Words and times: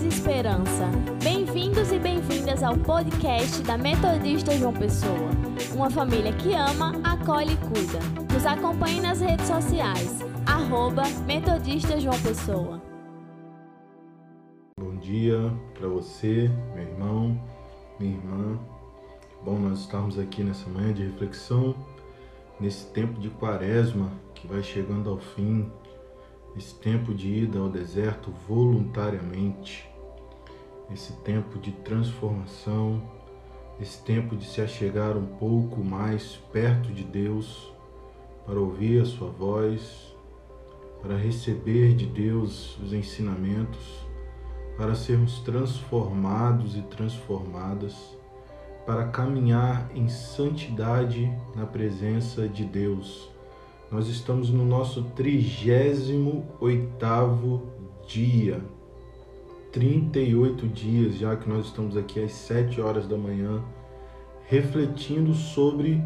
e 0.00 0.08
esperança. 0.08 0.90
Bem-vindos 1.22 1.92
e 1.92 1.98
bem-vindas 1.98 2.62
ao 2.62 2.74
podcast 2.78 3.62
da 3.62 3.76
Metodista 3.76 4.56
João 4.56 4.72
Pessoa. 4.72 5.28
Uma 5.74 5.90
família 5.90 6.32
que 6.32 6.54
ama, 6.54 6.92
acolhe 7.04 7.52
e 7.52 7.56
cuida. 7.58 7.98
Nos 8.32 8.46
acompanhe 8.46 9.02
nas 9.02 9.20
redes 9.20 9.46
sociais. 9.46 10.20
Arroba 10.46 11.02
Metodista 11.26 12.00
João 12.00 12.18
Pessoa. 12.22 12.80
Bom 14.80 14.96
dia 14.96 15.52
para 15.74 15.88
você, 15.88 16.50
meu 16.74 16.84
irmão, 16.84 17.38
minha 18.00 18.16
irmã. 18.16 18.58
Bom 19.44 19.58
nós 19.58 19.80
estamos 19.80 20.18
aqui 20.18 20.42
nessa 20.42 20.70
manhã 20.70 20.94
de 20.94 21.04
reflexão, 21.04 21.74
nesse 22.58 22.86
tempo 22.92 23.20
de 23.20 23.28
quaresma 23.28 24.10
que 24.34 24.46
vai 24.46 24.62
chegando 24.62 25.10
ao 25.10 25.18
fim, 25.18 25.70
esse 26.56 26.74
tempo 26.74 27.14
de 27.14 27.44
ida 27.44 27.58
ao 27.58 27.68
deserto 27.68 28.30
voluntariamente, 28.46 29.88
esse 30.90 31.12
tempo 31.18 31.58
de 31.58 31.72
transformação, 31.72 33.02
esse 33.80 34.02
tempo 34.02 34.36
de 34.36 34.44
se 34.44 34.60
achegar 34.60 35.16
um 35.16 35.26
pouco 35.26 35.82
mais 35.82 36.36
perto 36.52 36.92
de 36.92 37.04
Deus, 37.04 37.72
para 38.46 38.58
ouvir 38.58 39.02
a 39.02 39.04
Sua 39.04 39.30
voz, 39.30 40.14
para 41.00 41.16
receber 41.16 41.94
de 41.94 42.06
Deus 42.06 42.78
os 42.78 42.92
ensinamentos, 42.92 44.06
para 44.76 44.94
sermos 44.94 45.40
transformados 45.40 46.76
e 46.76 46.82
transformadas, 46.82 48.16
para 48.86 49.08
caminhar 49.08 49.90
em 49.94 50.08
santidade 50.08 51.30
na 51.54 51.66
presença 51.66 52.48
de 52.48 52.64
Deus 52.64 53.32
nós 53.92 54.08
estamos 54.08 54.48
no 54.48 54.64
nosso 54.64 55.04
38º 55.14 57.60
dia. 58.06 58.64
38 59.72 60.68
dias 60.68 61.16
já 61.16 61.34
que 61.34 61.48
nós 61.48 61.66
estamos 61.66 61.96
aqui 61.96 62.22
às 62.22 62.32
7 62.32 62.80
horas 62.80 63.08
da 63.08 63.16
manhã 63.16 63.62
refletindo 64.44 65.32
sobre 65.32 66.02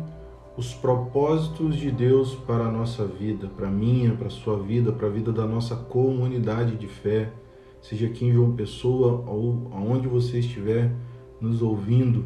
os 0.57 0.73
propósitos 0.73 1.75
de 1.77 1.91
Deus 1.91 2.35
para 2.35 2.67
a 2.67 2.71
nossa 2.71 3.05
vida, 3.05 3.49
para 3.49 3.67
a 3.67 3.71
minha, 3.71 4.15
para 4.15 4.29
a 4.29 4.31
sua 4.31 4.57
vida, 4.57 4.93
para 4.93 5.09
a 5.09 5.11
vida 5.11 5.33
da 5.33 5.45
nossa 5.45 5.75
comunidade 5.75 6.77
de 6.77 6.87
fé, 6.87 7.33
seja 7.83 8.07
aqui 8.07 8.25
em 8.25 8.33
João 8.33 8.55
Pessoa 8.55 9.25
ou 9.27 9.69
aonde 9.73 10.07
você 10.07 10.39
estiver 10.39 10.95
nos 11.41 11.61
ouvindo. 11.61 12.25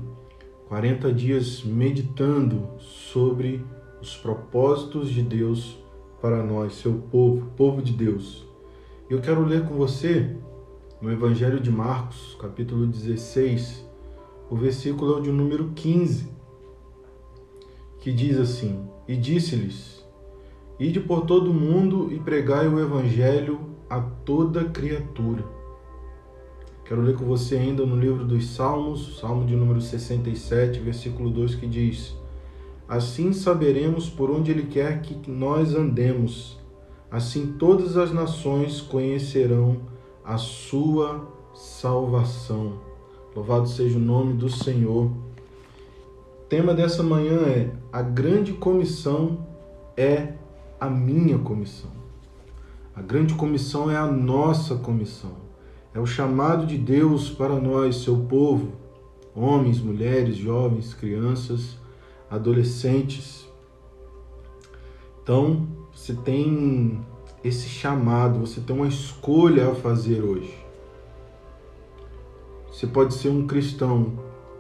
40 0.69 1.11
dias 1.13 1.65
meditando 1.65 2.69
sobre 2.79 3.65
os 4.01 4.15
propósitos 4.15 5.11
de 5.11 5.23
Deus 5.23 5.79
para 6.21 6.45
nós, 6.45 6.75
seu 6.75 6.93
povo, 7.11 7.47
povo 7.57 7.81
de 7.81 7.93
Deus. 7.93 8.47
Eu 9.09 9.21
quero 9.21 9.45
ler 9.45 9.67
com 9.67 9.75
você 9.75 10.37
no 11.01 11.11
Evangelho 11.11 11.59
de 11.59 11.71
Marcos, 11.71 12.37
capítulo 12.39 12.87
16, 12.87 13.87
o 14.51 14.57
versículo 14.57 15.15
é 15.15 15.17
o 15.17 15.23
de 15.23 15.33
número 15.33 15.71
15, 15.75 16.29
que 18.01 18.13
diz 18.13 18.39
assim: 18.39 18.85
E 19.09 19.17
disse-lhes: 19.17 20.05
Ide 20.79 21.01
por 21.01 21.23
todo 21.23 21.51
o 21.51 21.55
mundo 21.55 22.13
e 22.13 22.19
pregai 22.19 22.69
o 22.69 22.79
Evangelho 22.79 23.61
a 23.89 23.99
toda 23.99 24.65
criatura. 24.65 25.43
Quero 26.85 27.01
ler 27.01 27.17
com 27.17 27.25
você 27.25 27.57
ainda 27.57 27.87
no 27.87 27.99
livro 27.99 28.25
dos 28.25 28.49
Salmos, 28.51 29.19
Salmo 29.19 29.47
de 29.47 29.57
número 29.57 29.81
67, 29.81 30.81
versículo 30.81 31.31
2, 31.31 31.55
que 31.55 31.67
diz: 31.67 32.15
Assim 32.87 33.33
saberemos 33.33 34.11
por 34.11 34.31
onde 34.31 34.51
Ele 34.51 34.65
quer 34.65 35.01
que 35.01 35.31
nós 35.31 35.75
andemos. 35.75 36.61
Assim 37.11 37.55
todas 37.59 37.97
as 37.97 38.13
nações 38.13 38.83
conhecerão 38.83 39.90
a 40.31 40.39
Sua 40.39 41.29
salvação. 41.53 42.79
Louvado 43.35 43.69
seja 43.69 43.99
o 43.99 44.01
nome 44.01 44.35
do 44.35 44.49
Senhor. 44.49 45.07
O 45.07 46.45
tema 46.49 46.73
dessa 46.73 47.03
manhã 47.03 47.41
é: 47.49 47.73
A 47.93 48.01
grande 48.01 48.53
comissão 48.53 49.45
é 49.97 50.35
a 50.79 50.89
minha 50.89 51.37
comissão. 51.37 51.91
A 52.95 53.03
grande 53.03 53.35
comissão 53.35 53.91
é 53.91 53.97
a 53.97 54.07
nossa 54.07 54.77
comissão. 54.77 55.33
É 55.93 55.99
o 55.99 56.07
chamado 56.07 56.65
de 56.65 56.79
Deus 56.79 57.29
para 57.29 57.57
nós, 57.59 57.97
seu 57.97 58.17
povo, 58.17 58.71
homens, 59.35 59.81
mulheres, 59.81 60.37
jovens, 60.37 60.95
crianças 60.95 61.77
adolescentes. 62.31 63.49
Então, 65.21 65.67
você 65.93 66.15
tem 66.15 67.01
esse 67.43 67.69
chamado, 67.69 68.41
você 68.41 68.61
tem 68.61 68.77
uma 68.77 68.89
escolha 68.89 69.71
a 69.71 69.75
fazer 69.75 70.23
hoje. 70.23 70.55
Você 72.71 72.87
pode 72.87 73.15
ser 73.15 73.29
um 73.29 73.47
cristão 73.47 74.13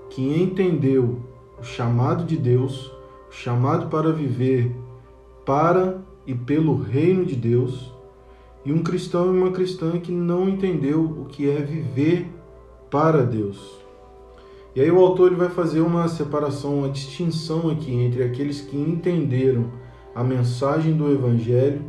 que 0.08 0.22
entendeu 0.22 1.20
o 1.58 1.64
chamado 1.64 2.24
de 2.24 2.36
Deus, 2.36 2.90
o 3.28 3.32
chamado 3.32 3.88
para 3.88 4.12
viver 4.12 4.74
para 5.44 6.00
e 6.26 6.34
pelo 6.34 6.76
reino 6.76 7.24
de 7.24 7.36
Deus, 7.36 7.92
e 8.64 8.72
um 8.72 8.82
cristão 8.82 9.34
e 9.34 9.38
uma 9.38 9.50
cristã 9.50 9.98
que 9.98 10.12
não 10.12 10.48
entendeu 10.48 11.02
o 11.02 11.24
que 11.26 11.48
é 11.48 11.60
viver 11.60 12.30
para 12.90 13.22
Deus. 13.22 13.78
E 14.74 14.80
aí 14.80 14.90
o 14.90 15.00
autor 15.00 15.28
ele 15.28 15.36
vai 15.36 15.48
fazer 15.48 15.80
uma 15.80 16.06
separação, 16.08 16.78
uma 16.78 16.88
distinção 16.88 17.70
aqui 17.70 17.92
entre 17.92 18.22
aqueles 18.22 18.60
que 18.60 18.76
entenderam 18.76 19.72
a 20.14 20.22
mensagem 20.22 20.94
do 20.94 21.10
evangelho 21.10 21.82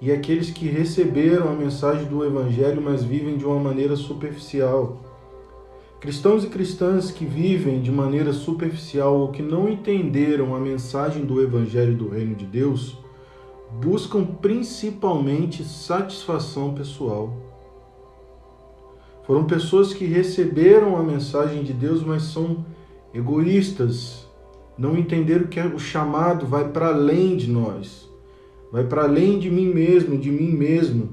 e 0.00 0.12
aqueles 0.12 0.50
que 0.50 0.66
receberam 0.66 1.48
a 1.48 1.52
mensagem 1.52 2.06
do 2.06 2.24
evangelho, 2.24 2.82
mas 2.82 3.02
vivem 3.02 3.36
de 3.36 3.44
uma 3.44 3.58
maneira 3.58 3.96
superficial. 3.96 4.98
Cristãos 6.00 6.44
e 6.44 6.48
cristãs 6.48 7.10
que 7.10 7.24
vivem 7.24 7.80
de 7.80 7.90
maneira 7.90 8.32
superficial 8.32 9.18
ou 9.18 9.28
que 9.32 9.42
não 9.42 9.68
entenderam 9.68 10.54
a 10.54 10.60
mensagem 10.60 11.24
do 11.24 11.42
evangelho 11.42 11.96
do 11.96 12.08
reino 12.08 12.34
de 12.34 12.44
Deus, 12.44 12.98
buscam 13.80 14.24
principalmente 14.24 15.64
satisfação 15.64 16.74
pessoal 16.74 17.46
foram 19.26 19.44
pessoas 19.44 19.92
que 19.92 20.04
receberam 20.04 20.96
a 20.96 21.02
mensagem 21.02 21.64
de 21.64 21.72
Deus, 21.72 22.00
mas 22.00 22.22
são 22.22 22.64
egoístas, 23.12 24.24
não 24.78 24.96
entenderam 24.96 25.48
que 25.48 25.58
o 25.58 25.80
chamado 25.80 26.46
vai 26.46 26.68
para 26.68 26.88
além 26.88 27.36
de 27.36 27.50
nós, 27.50 28.05
vai 28.76 28.84
para 28.84 29.04
além 29.04 29.38
de 29.38 29.50
mim 29.50 29.72
mesmo, 29.72 30.18
de 30.18 30.30
mim 30.30 30.50
mesmo. 30.50 31.08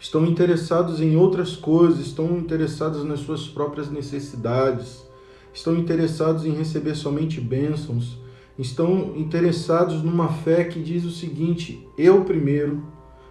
Estão 0.00 0.26
interessados 0.26 1.00
em 1.00 1.14
outras 1.14 1.54
coisas, 1.54 2.00
estão 2.00 2.36
interessados 2.36 3.04
nas 3.04 3.20
suas 3.20 3.46
próprias 3.46 3.88
necessidades, 3.88 5.08
estão 5.54 5.76
interessados 5.76 6.44
em 6.44 6.50
receber 6.50 6.96
somente 6.96 7.40
bênçãos, 7.40 8.18
estão 8.58 9.12
interessados 9.14 10.02
numa 10.02 10.26
fé 10.26 10.64
que 10.64 10.82
diz 10.82 11.04
o 11.04 11.10
seguinte: 11.12 11.86
eu 11.96 12.24
primeiro, 12.24 12.82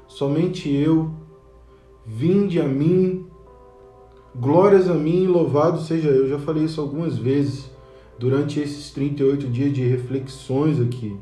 somente 0.08 0.74
eu, 0.74 1.12
vinde 2.06 2.62
a 2.62 2.66
mim 2.66 3.28
Glórias 4.34 4.88
a 4.88 4.94
mim, 4.94 5.28
louvado 5.28 5.81
seja 5.81 6.08
eu. 6.08 6.29
Já 6.29 6.40
falei 6.40 6.63
isso 6.63 6.79
algumas 6.79 7.18
vezes 7.18 7.69
durante 8.18 8.59
esses 8.59 8.91
38 8.91 9.47
dias 9.47 9.74
de 9.74 9.84
reflexões 9.84 10.79
aqui. 10.79 11.18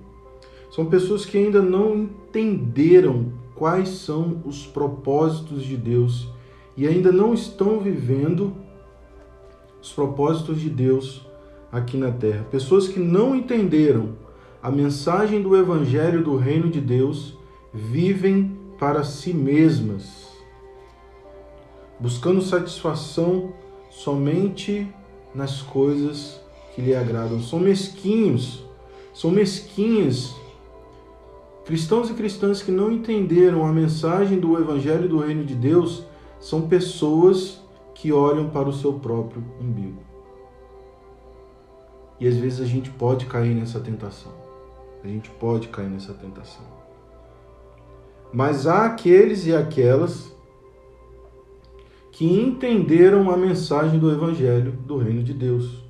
São 0.78 0.86
pessoas 0.86 1.26
que 1.26 1.40
ainda 1.40 1.60
não 1.60 1.96
entenderam 1.96 3.34
quais 3.56 3.90
são 3.90 4.44
os 4.46 4.68
propósitos 4.68 5.64
de 5.64 5.76
Deus 5.76 6.30
e 6.78 6.86
ainda 6.86 7.12
não 7.12 7.34
estão 7.34 7.80
vivendo 7.80 8.54
os 9.82 9.92
propósitos 9.92 10.62
de 10.62 10.70
Deus 10.70 11.26
aqui 11.72 11.98
na 11.98 12.12
terra. 12.12 12.46
Pessoas 12.52 12.88
que 12.88 13.00
não 13.00 13.36
entenderam 13.36 14.10
a 14.62 14.70
mensagem 14.70 15.42
do 15.42 15.58
evangelho 15.58 16.24
do 16.24 16.38
reino 16.38 16.70
de 16.70 16.80
Deus 16.80 17.36
vivem 17.74 18.56
para 18.78 19.04
si 19.04 19.34
mesmas 19.34 20.28
buscando 22.00 22.40
satisfação 22.40 23.52
somente 23.90 24.88
nas 25.34 25.64
coisas 25.64 26.40
que 26.76 26.84
lhe 26.84 26.94
agradam. 26.94 27.42
São 27.42 27.60
mesquinhos, 27.60 28.64
são 29.12 29.32
mesquinhas. 29.32 30.36
Cristãos 31.68 32.10
e 32.10 32.14
cristãs 32.14 32.64
que 32.64 32.72
não 32.72 32.90
entenderam 32.90 33.66
a 33.66 33.74
mensagem 33.74 34.40
do 34.40 34.58
Evangelho 34.58 35.10
do 35.10 35.18
Reino 35.18 35.44
de 35.44 35.54
Deus 35.54 36.06
são 36.40 36.62
pessoas 36.62 37.62
que 37.94 38.10
olham 38.10 38.50
para 38.50 38.70
o 38.70 38.74
seu 38.74 38.94
próprio 38.94 39.44
umbigo. 39.60 40.02
E 42.22 42.26
às 42.26 42.38
vezes 42.38 42.62
a 42.62 42.66
gente 42.66 42.90
pode 42.90 43.26
cair 43.26 43.54
nessa 43.54 43.82
tentação. 43.82 44.32
A 45.04 45.08
gente 45.10 45.30
pode 45.30 45.68
cair 45.68 45.90
nessa 45.90 46.14
tentação. 46.14 46.64
Mas 48.32 48.66
há 48.66 48.86
aqueles 48.86 49.46
e 49.46 49.54
aquelas 49.54 50.34
que 52.14 52.26
entenderam 52.26 53.30
a 53.30 53.36
mensagem 53.36 54.00
do 54.00 54.10
Evangelho 54.10 54.72
do 54.72 54.98
Reino 54.98 55.22
de 55.22 55.34
Deus. 55.34 55.84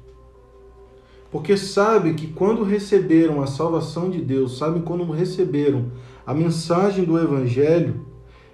Porque 1.31 1.57
sabe 1.57 2.13
que 2.13 2.27
quando 2.27 2.63
receberam 2.63 3.41
a 3.41 3.47
salvação 3.47 4.09
de 4.09 4.21
Deus, 4.21 4.57
sabe 4.57 4.81
quando 4.81 5.09
receberam 5.11 5.91
a 6.25 6.33
mensagem 6.33 7.03
do 7.03 7.17
Evangelho, 7.17 8.05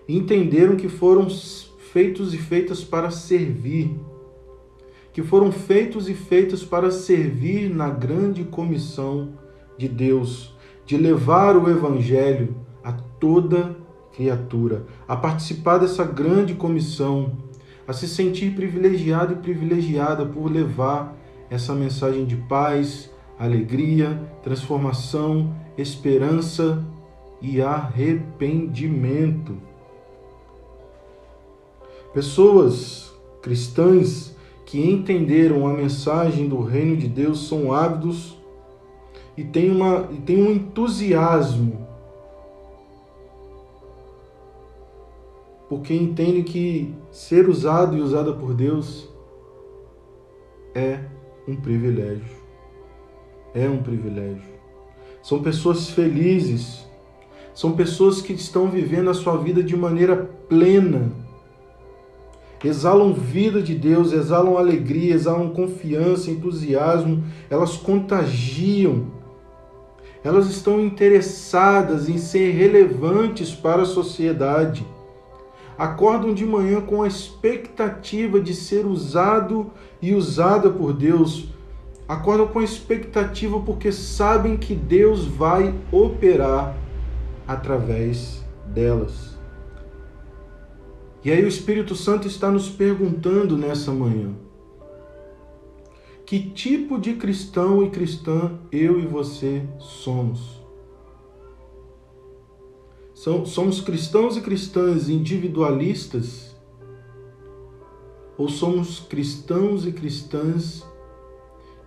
entenderam 0.08 0.75
que 0.75 0.90
foram 0.90 1.28
feitos 1.30 2.34
e 2.34 2.38
feitas 2.38 2.84
para 2.84 3.12
servir, 3.12 3.96
que 5.12 5.22
foram 5.22 5.52
feitos 5.52 6.10
e 6.10 6.14
feitas 6.16 6.64
para 6.64 6.90
servir 6.90 7.70
na 7.70 7.90
grande 7.90 8.44
comissão 8.44 9.34
de 9.78 9.88
Deus, 9.88 10.56
de 10.86 10.98
levar 10.98 11.56
o 11.56 11.69
Evangelho 11.69 12.56
a 12.84 12.92
toda 12.92 13.78
criatura, 14.16 14.86
a 15.08 15.16
participar 15.16 15.78
dessa 15.78 16.04
grande 16.04 16.56
comissão, 16.56 17.38
a 17.88 17.94
se 17.94 18.08
sentir 18.08 18.56
privilegiado 18.56 19.34
e 19.34 19.38
privilegiada 19.38 20.26
por 20.26 20.52
levar 20.52 21.16
essa 21.54 21.76
mensagem 21.76 22.26
de 22.26 22.36
paz, 22.36 23.12
alegria, 23.38 24.20
transformação, 24.42 25.54
esperança 25.78 26.84
e 27.40 27.62
arrependimento. 27.62 29.56
Pessoas 32.12 33.14
cristãs 33.40 34.36
que 34.66 34.84
entenderam 34.84 35.68
a 35.68 35.74
mensagem 35.74 36.50
do 36.50 36.60
reino 36.64 36.98
de 36.98 37.08
Deus 37.08 37.48
são 37.48 37.72
ávidos 37.72 38.36
e 39.38 39.44
têm, 39.44 39.70
uma, 39.70 40.10
e 40.12 40.18
têm 40.18 40.42
um 40.42 40.52
entusiasmo, 40.52 41.88
porque 45.70 45.94
entendem 45.94 46.42
que 46.42 46.96
ser 47.12 47.48
usado 47.48 47.96
e 47.96 48.02
usada 48.02 48.34
por 48.34 48.56
Deus 48.56 49.08
é 50.74 51.12
um 51.48 51.56
privilégio. 51.56 52.44
É 53.54 53.69
um 53.69 53.81
privilégio. 53.81 54.54
São 55.22 55.42
pessoas 55.42 55.90
felizes, 55.90 56.86
são 57.54 57.74
pessoas 57.74 58.22
que 58.22 58.34
estão 58.34 58.69
vivendo 58.69 59.10
a 59.10 59.13
sua 59.13 59.38
vida 59.38 59.63
de 59.63 59.75
maneira 59.75 60.16
plena 60.16 61.12
exalam 62.63 63.13
vida 63.13 63.62
de 63.62 63.75
Deus, 63.75 64.13
exalam 64.13 64.57
alegria, 64.57 65.13
exalam 65.13 65.50
confiança, 65.50 66.31
entusiasmo, 66.31 67.24
elas 67.50 67.75
contagiam. 67.75 69.07
Elas 70.24 70.50
estão 70.50 70.80
interessadas 70.80 72.07
em 72.07 72.18
ser 72.18 72.51
relevantes 72.51 73.51
para 73.54 73.81
a 73.81 73.86
sociedade. 73.86 74.86
Acordam 75.78 76.34
de 76.34 76.46
manhã 76.46 76.81
com 76.81 77.02
a 77.02 77.08
expectativa 77.08 78.40
de 78.40 78.54
ser 78.54 78.86
usado 78.86 79.72
e 80.02 80.14
usada 80.14 80.70
por 80.70 80.94
Deus. 80.94 81.48
Acordam 82.08 82.48
com 82.48 82.60
a 82.60 82.64
expectativa 82.64 83.60
porque 83.60 83.92
sabem 83.92 84.58
que 84.58 84.75
Deus 84.75 85.25
vai 85.25 85.74
operar 85.92 86.75
através 87.48 88.44
delas. 88.68 89.38
E 91.24 91.31
aí 91.31 91.44
o 91.44 91.48
Espírito 91.48 91.96
Santo 91.96 92.28
está 92.28 92.52
nos 92.52 92.69
perguntando 92.69 93.58
nessa 93.58 93.92
manhã: 93.92 94.31
que 96.26 96.40
tipo 96.40 97.00
de 97.00 97.14
cristão 97.14 97.84
e 97.84 97.90
cristã 97.90 98.52
eu 98.72 99.00
e 99.00 99.06
você 99.06 99.64
somos? 99.80 100.53
Somos 103.46 103.80
cristãos 103.80 104.36
e 104.36 104.42
cristãs 104.42 105.08
individualistas? 105.08 106.56
Ou 108.38 108.50
somos 108.50 109.00
cristãos 109.00 109.86
e 109.86 109.92
cristãs 109.92 110.86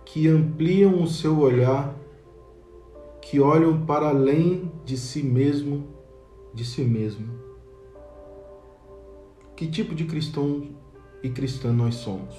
que 0.05 0.27
ampliam 0.27 1.03
o 1.03 1.07
seu 1.07 1.37
olhar, 1.39 1.95
que 3.21 3.39
olham 3.39 3.85
para 3.85 4.09
além 4.09 4.71
de 4.85 4.97
si 4.97 5.21
mesmo, 5.21 5.85
de 6.53 6.65
si 6.65 6.81
mesmo? 6.81 7.47
que 9.57 9.65
tipo 9.65 9.95
de 9.95 10.05
cristão 10.05 10.67
e 11.23 11.29
cristã 11.31 11.73
nós 11.73 11.95
somos. 11.95 12.35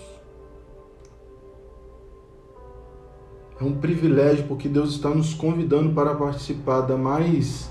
É 3.60 3.64
um 3.64 3.74
privilégio 3.74 4.46
porque 4.46 4.68
Deus 4.68 4.90
está 4.92 5.10
nos 5.10 5.34
convidando 5.34 5.92
para 5.92 6.14
participar 6.14 6.82
da 6.82 6.96
mais 6.96 7.68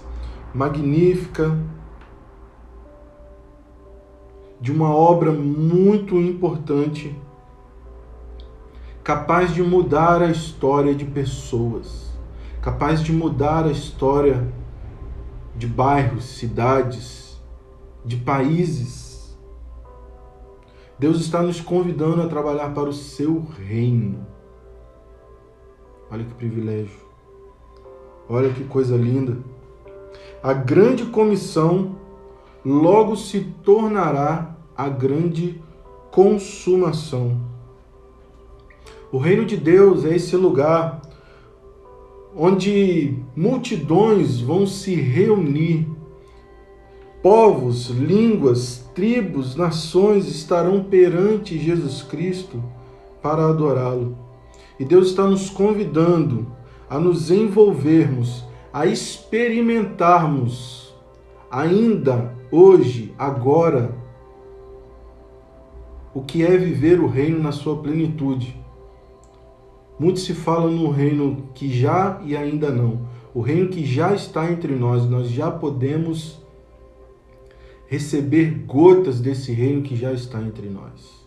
magnífica, 0.57 1.57
de 4.59 4.71
uma 4.71 4.93
obra 4.93 5.31
muito 5.31 6.15
importante, 6.15 7.15
capaz 9.03 9.53
de 9.53 9.61
mudar 9.61 10.21
a 10.21 10.31
história 10.31 10.95
de 10.95 11.05
pessoas, 11.05 12.11
capaz 12.61 13.01
de 13.01 13.13
mudar 13.13 13.65
a 13.65 13.71
história 13.71 14.51
de 15.55 15.67
bairros, 15.67 16.25
cidades, 16.25 17.39
de 18.03 18.17
países 18.17 19.07
Deus 20.99 21.21
está 21.21 21.43
nos 21.43 21.61
convidando 21.61 22.23
a 22.23 22.27
trabalhar 22.27 22.73
para 22.73 22.89
o 22.89 22.93
seu 22.93 23.45
reino. 23.67 24.25
Olha 26.09 26.23
que 26.23 26.33
privilégio. 26.33 26.99
Olha 28.27 28.51
que 28.51 28.63
coisa 28.63 28.97
linda. 28.97 29.37
A 30.41 30.53
grande 30.53 31.05
comissão 31.05 31.95
logo 32.63 33.15
se 33.15 33.41
tornará 33.63 34.55
a 34.75 34.89
grande 34.89 35.61
consumação. 36.11 37.39
O 39.11 39.17
reino 39.17 39.45
de 39.45 39.57
Deus 39.57 40.05
é 40.05 40.15
esse 40.15 40.35
lugar 40.35 41.01
onde 42.35 43.15
multidões 43.35 44.39
vão 44.39 44.67
se 44.67 44.93
reunir 44.95 45.87
Povos, 47.21 47.87
línguas, 47.89 48.89
tribos, 48.93 49.55
nações 49.55 50.27
estarão 50.27 50.83
perante 50.83 51.57
Jesus 51.57 52.03
Cristo 52.03 52.63
para 53.21 53.49
adorá-lo. 53.49 54.15
E 54.79 54.85
Deus 54.85 55.07
está 55.09 55.25
nos 55.25 55.49
convidando 55.49 56.47
a 56.87 56.99
nos 56.99 57.31
envolvermos, 57.31 58.45
a 58.77 58.85
experimentarmos 58.85 60.93
ainda 61.49 62.31
hoje, 62.51 63.11
agora, 63.17 63.97
o 66.13 66.21
que 66.21 66.43
é 66.43 66.55
viver 66.55 66.99
o 66.99 67.07
reino 67.07 67.41
na 67.41 67.51
sua 67.51 67.81
plenitude. 67.81 68.55
Muito 69.97 70.19
se 70.19 70.35
fala 70.35 70.69
no 70.69 70.91
reino 70.91 71.49
que 71.55 71.71
já 71.71 72.21
e 72.23 72.37
ainda 72.37 72.69
não. 72.69 73.09
O 73.33 73.41
reino 73.41 73.67
que 73.67 73.83
já 73.83 74.13
está 74.13 74.51
entre 74.51 74.75
nós, 74.75 75.09
nós 75.09 75.27
já 75.27 75.49
podemos 75.49 76.39
receber 77.87 78.63
gotas 78.67 79.19
desse 79.19 79.51
reino 79.51 79.81
que 79.81 79.95
já 79.95 80.13
está 80.13 80.39
entre 80.39 80.69
nós. 80.69 81.25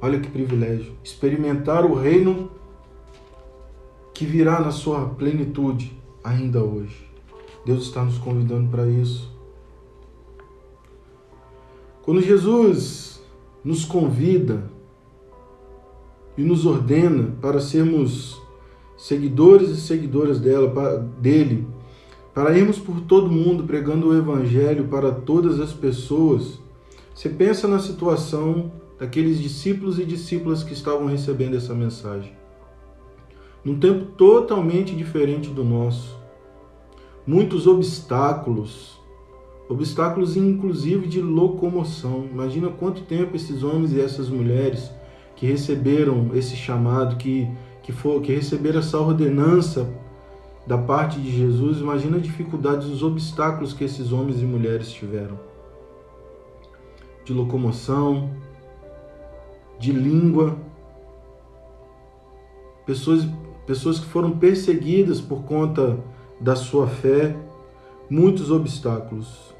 Olha 0.00 0.18
que 0.18 0.30
privilégio, 0.30 0.94
experimentar 1.04 1.84
o 1.84 1.92
reino 1.92 2.53
que 4.14 4.24
virá 4.24 4.60
na 4.60 4.70
sua 4.70 5.08
plenitude 5.08 5.92
ainda 6.22 6.62
hoje. 6.62 7.06
Deus 7.66 7.84
está 7.84 8.04
nos 8.04 8.16
convidando 8.16 8.70
para 8.70 8.86
isso. 8.86 9.30
Quando 12.02 12.22
Jesus 12.22 13.20
nos 13.64 13.84
convida 13.84 14.70
e 16.36 16.42
nos 16.42 16.64
ordena 16.64 17.34
para 17.40 17.60
sermos 17.60 18.40
seguidores 18.96 19.70
e 19.70 19.80
seguidoras 19.80 20.38
dela, 20.38 20.98
dele, 21.18 21.66
para 22.32 22.56
irmos 22.56 22.78
por 22.78 23.00
todo 23.00 23.30
mundo 23.30 23.64
pregando 23.64 24.08
o 24.08 24.16
Evangelho 24.16 24.88
para 24.88 25.10
todas 25.10 25.58
as 25.58 25.72
pessoas, 25.72 26.60
você 27.14 27.28
pensa 27.28 27.66
na 27.66 27.78
situação 27.78 28.72
daqueles 28.98 29.40
discípulos 29.40 29.98
e 29.98 30.04
discípulas 30.04 30.62
que 30.62 30.72
estavam 30.72 31.06
recebendo 31.06 31.56
essa 31.56 31.74
mensagem. 31.74 32.43
Num 33.64 33.78
tempo 33.78 34.04
totalmente 34.12 34.94
diferente 34.94 35.48
do 35.48 35.64
nosso. 35.64 36.18
Muitos 37.26 37.66
obstáculos, 37.66 39.00
obstáculos 39.68 40.36
inclusive 40.36 41.06
de 41.06 41.22
locomoção. 41.22 42.28
Imagina 42.30 42.68
quanto 42.68 43.02
tempo 43.02 43.34
esses 43.34 43.62
homens 43.62 43.92
e 43.92 44.00
essas 44.00 44.28
mulheres 44.28 44.90
que 45.34 45.46
receberam 45.46 46.30
esse 46.34 46.54
chamado, 46.54 47.16
que, 47.16 47.48
que, 47.82 47.92
for, 47.92 48.20
que 48.20 48.32
receberam 48.34 48.80
essa 48.80 48.98
ordenança 48.98 49.88
da 50.66 50.78
parte 50.78 51.20
de 51.20 51.30
Jesus, 51.30 51.78
imagina 51.78 52.16
a 52.16 52.20
dificuldade, 52.20 52.90
os 52.90 53.02
obstáculos 53.02 53.72
que 53.72 53.84
esses 53.84 54.12
homens 54.12 54.40
e 54.40 54.44
mulheres 54.44 54.90
tiveram. 54.90 55.38
De 57.24 57.32
locomoção, 57.32 58.30
de 59.78 59.92
língua, 59.92 60.56
pessoas, 62.86 63.26
pessoas 63.66 63.98
que 63.98 64.06
foram 64.06 64.32
perseguidas 64.32 65.20
por 65.20 65.42
conta 65.44 65.98
da 66.40 66.56
sua 66.56 66.86
fé, 66.86 67.36
muitos 68.08 68.50
obstáculos. 68.50 69.54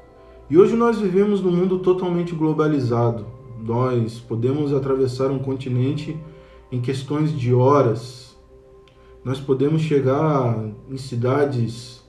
E 0.49 0.57
hoje 0.57 0.75
nós 0.75 0.99
vivemos 0.99 1.41
num 1.41 1.51
mundo 1.51 1.79
totalmente 1.79 2.35
globalizado. 2.35 3.25
Nós 3.59 4.19
podemos 4.19 4.73
atravessar 4.73 5.31
um 5.31 5.39
continente 5.39 6.15
em 6.71 6.79
questões 6.81 7.31
de 7.31 7.53
horas, 7.53 8.25
nós 9.23 9.39
podemos 9.39 9.81
chegar 9.81 10.63
em 10.87 10.97
cidades 10.97 12.03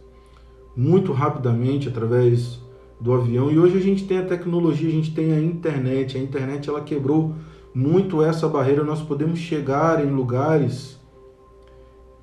muito 0.77 1.13
rapidamente 1.13 1.89
através 1.89 2.61
do 3.01 3.15
avião. 3.15 3.51
E 3.51 3.59
hoje 3.59 3.79
a 3.79 3.81
gente 3.81 4.05
tem 4.05 4.19
a 4.19 4.27
tecnologia, 4.27 4.89
a 4.89 4.93
gente 4.93 5.15
tem 5.15 5.33
a 5.33 5.41
internet. 5.41 6.19
A 6.19 6.21
internet 6.21 6.69
ela 6.69 6.83
quebrou 6.83 7.35
muito 7.75 8.23
essa 8.23 8.47
barreira. 8.47 8.85
Nós 8.85 9.01
podemos 9.01 9.39
chegar 9.39 10.05
em 10.05 10.11
lugares 10.11 11.01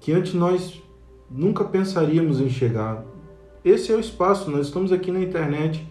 que 0.03 0.12
antes 0.12 0.33
nós 0.33 0.83
nunca 1.31 1.63
pensaríamos 1.63 2.41
em 2.41 2.50
chegar. 2.50 3.05
Esse 3.63 3.89
é 3.89 3.95
o 3.95 4.01
espaço, 4.01 4.51
nós 4.51 4.67
estamos 4.67 4.91
aqui 4.91 5.10
na 5.10 5.22
internet, 5.22 5.88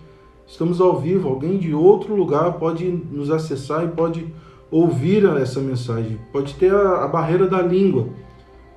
estamos 0.47 0.83
ao 0.83 1.01
vivo, 1.01 1.31
alguém 1.31 1.57
de 1.57 1.75
outro 1.75 2.15
lugar 2.15 2.53
pode 2.59 2.87
nos 2.87 3.31
acessar 3.31 3.85
e 3.85 3.89
pode 3.89 4.27
ouvir 4.71 5.25
essa 5.25 5.61
mensagem. 5.61 6.19
Pode 6.31 6.55
ter 6.57 6.75
a, 6.75 7.09
barreira 7.09 7.47
da 7.47 7.63
língua, 7.63 8.11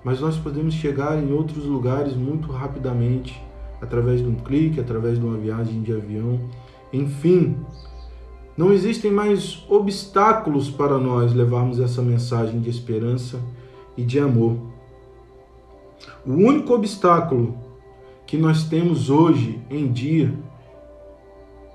mas 0.05 0.21
nós 0.21 0.37
podemos 0.37 0.73
chegar 0.73 1.21
em 1.21 1.33
outros 1.33 1.65
lugares 1.65 2.15
muito 2.15 2.49
rapidamente, 2.49 3.37
através 3.81 4.21
de 4.21 4.27
um 4.27 4.35
clique, 4.35 4.79
através 4.79 5.19
de 5.19 5.25
uma 5.25 5.37
viagem 5.37 5.81
de 5.81 5.91
avião. 5.91 6.39
Enfim, 6.93 7.57
não 8.55 8.71
existem 8.71 9.11
mais 9.11 9.65
obstáculos 9.67 10.69
para 10.69 10.97
nós 10.97 11.33
levarmos 11.33 11.77
essa 11.77 12.01
mensagem 12.01 12.61
de 12.61 12.69
esperança 12.69 13.37
e 13.97 14.01
de 14.01 14.17
amor. 14.17 14.74
O 16.25 16.31
único 16.33 16.73
obstáculo 16.73 17.57
que 18.25 18.37
nós 18.37 18.63
temos 18.63 19.09
hoje 19.09 19.61
em 19.69 19.91
dia 19.91 20.33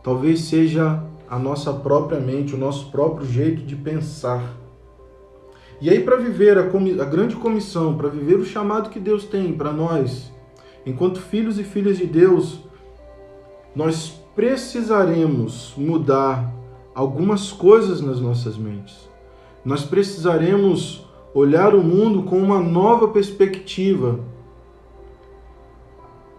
talvez 0.03 0.41
seja 0.43 1.03
a 1.29 1.39
nossa 1.39 1.73
própria 1.73 2.19
mente, 2.19 2.55
o 2.55 2.59
nosso 2.59 2.91
próprio 2.91 3.27
jeito 3.27 3.63
de 3.63 3.77
pensar. 3.77 4.57
E 5.81 5.89
aí, 5.89 6.01
para 6.01 6.17
viver 6.17 6.59
a, 6.59 6.63
a, 6.63 7.05
grande 7.05 7.37
comissão, 7.37 7.97
para 7.97 8.09
viver 8.09 8.37
o 8.37 8.45
chamado 8.45 8.91
que 8.91 8.99
Deus 8.99 9.25
tem 9.25 9.53
para 9.53 9.73
nós, 9.73 10.31
enquanto 10.85 11.21
filhos 11.21 11.59
e 11.59 11.65
filhas 11.65 11.97
de 11.97 12.07
Deus, 12.07 12.61
nós 13.75 14.21
precisaremos 14.35 15.73
mudar 15.77 16.53
algumas 16.95 17.53
coisas 17.53 18.01
nas 18.01 18.21
nossas 18.21 18.57
mentes. 18.57 19.09
Nós 19.65 19.85
precisaremos 19.85 21.07
olhar 21.35 21.75
o 21.75 21.83
mundo 21.83 22.23
com 22.25 22.39
uma 22.39 22.61
nova 22.61 23.09
perspectiva 23.09 24.21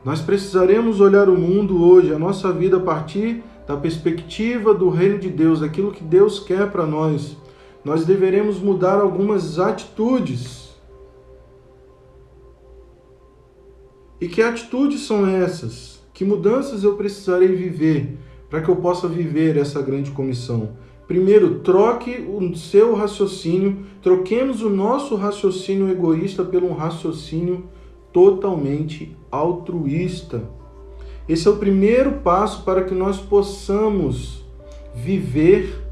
nós 0.04 0.20
precisaremos 0.20 1.00
olhar 1.00 1.30
o 1.30 1.38
mundo 1.38 1.84
hoje, 1.84 2.14
a 2.14 2.18
nossa 2.18 2.52
vida, 2.52 2.78
a 2.78 2.80
partir 2.80 3.44
da 3.68 3.78
perspectiva 3.78 4.74
do 4.74 4.90
reino 4.90 5.20
de 5.20 5.30
Deus, 5.30 5.62
aquilo 5.62 5.92
que 5.92 6.04
Deus 6.04 6.40
quer 6.40 6.72
para 6.72 6.88
nós. 6.88 7.38
Nós 7.86 8.04
deveremos 8.04 8.60
mudar 8.60 9.00
algumas 9.00 9.60
atitudes. 9.60 10.72
E 14.20 14.28
que 14.28 14.42
atitudes 14.42 15.02
são 15.02 15.28
essas? 15.28 16.02
Que 16.14 16.26
mudanças 16.26 16.84
eu 16.84 16.96
precisarei 16.96 17.50
viver 17.50 18.18
para 18.50 18.62
que 18.62 18.70
eu 18.70 18.76
possa 18.76 19.08
viver 19.08 19.56
essa 19.56 19.82
grande 19.82 20.12
comissão? 20.12 20.70
Primeiro, 21.12 21.60
troque 21.60 22.22
o 22.22 22.56
seu 22.56 22.96
raciocínio, 22.96 23.86
troquemos 24.02 24.62
o 24.62 24.70
nosso 24.70 25.18
raciocínio 25.18 25.90
egoísta 25.90 26.42
pelo 26.42 26.70
um 26.70 26.74
raciocínio 26.74 27.66
totalmente 28.14 29.14
altruísta. 29.30 30.42
Esse 31.28 31.50
é 31.50 31.52
o 31.52 31.58
primeiro 31.58 32.22
passo 32.22 32.64
para 32.64 32.86
que 32.86 32.94
nós 32.94 33.20
possamos 33.20 34.46
viver, 34.96 35.84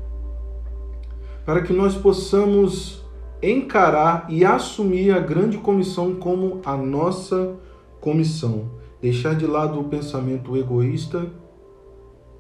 para 1.46 1.64
que 1.64 1.74
nós 1.74 1.96
possamos 1.96 3.04
encarar 3.44 4.26
e 4.30 4.46
assumir 4.46 5.12
a 5.12 5.20
grande 5.20 5.58
comissão 5.58 6.16
como 6.16 6.62
a 6.64 6.78
nossa 6.78 7.58
comissão. 8.00 8.72
Deixar 9.02 9.36
de 9.36 9.46
lado 9.46 9.82
o 9.82 9.90
pensamento 9.90 10.56
egoísta 10.56 11.30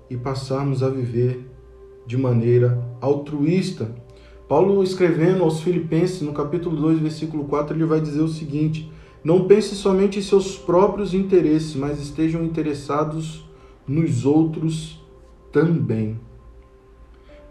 e 0.09 0.15
passarmos 0.15 0.81
a 0.81 0.87
viver 0.87 1.48
de 2.09 2.17
maneira 2.17 2.83
altruísta. 2.99 3.91
Paulo, 4.47 4.81
escrevendo 4.81 5.43
aos 5.43 5.61
Filipenses, 5.61 6.23
no 6.23 6.33
capítulo 6.33 6.75
2, 6.75 6.97
versículo 6.97 7.43
4, 7.43 7.75
ele 7.75 7.85
vai 7.85 8.01
dizer 8.01 8.21
o 8.21 8.27
seguinte: 8.27 8.91
não 9.23 9.45
pense 9.45 9.75
somente 9.75 10.17
em 10.17 10.21
seus 10.23 10.57
próprios 10.57 11.13
interesses, 11.13 11.75
mas 11.75 12.01
estejam 12.01 12.43
interessados 12.43 13.47
nos 13.87 14.25
outros 14.25 14.99
também. 15.51 16.19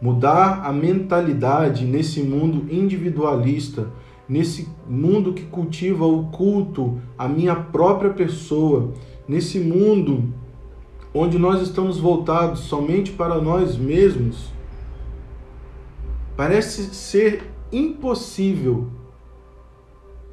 Mudar 0.03 0.65
a 0.65 0.73
mentalidade 0.73 1.85
nesse 1.85 2.21
mundo 2.21 2.67
individualista, 2.69 3.93
nesse 4.29 4.67
mundo 4.89 5.35
que 5.35 5.45
cultiva 5.45 6.05
o 6.05 6.25
culto 6.31 7.01
à 7.17 7.29
minha 7.29 7.55
própria 7.55 8.11
pessoa, 8.11 8.93
nesse 9.29 9.61
mundo 9.61 10.35
onde 11.15 11.39
nós 11.39 11.63
estamos 11.63 11.99
voltados 11.99 12.61
somente 12.61 13.13
para 13.13 13.41
nós 13.41 13.77
mesmos, 13.77 14.51
parece 16.37 16.95
ser 16.95 17.43
impossível 17.73 18.87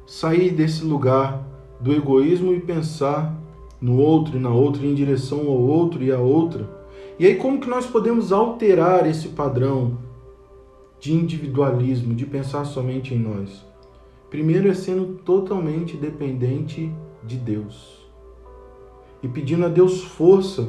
sair 0.06 0.50
desse 0.50 0.84
lugar 0.84 1.44
do 1.80 1.92
egoísmo 1.92 2.54
e 2.54 2.60
pensar 2.60 3.34
no 3.80 3.98
outro 3.98 4.36
e 4.36 4.40
na 4.40 4.50
outra, 4.50 4.86
em 4.86 4.94
direção 4.94 5.40
ao 5.40 5.58
outro 5.58 6.02
e 6.02 6.12
à 6.12 6.18
outra. 6.18 6.68
E 7.18 7.26
aí, 7.26 7.36
como 7.36 7.60
que 7.60 7.68
nós 7.68 7.86
podemos 7.86 8.32
alterar 8.32 9.06
esse 9.06 9.28
padrão 9.28 9.98
de 11.00 11.12
individualismo, 11.12 12.14
de 12.14 12.24
pensar 12.24 12.64
somente 12.64 13.14
em 13.14 13.18
nós? 13.18 13.64
Primeiro 14.30 14.68
é 14.68 14.74
sendo 14.74 15.18
totalmente 15.24 15.96
dependente 15.96 16.92
de 17.24 17.36
Deus 17.36 18.05
e 19.26 19.28
pedindo 19.28 19.66
a 19.66 19.68
Deus 19.68 20.04
força. 20.04 20.68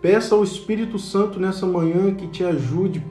Peça 0.00 0.34
ao 0.34 0.44
Espírito 0.44 0.98
Santo 0.98 1.40
nessa 1.40 1.66
manhã 1.66 2.14
que 2.14 2.26
te 2.26 2.44
ajude, 2.44 3.02